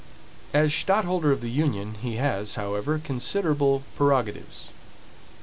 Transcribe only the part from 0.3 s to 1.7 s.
As stadtholder of the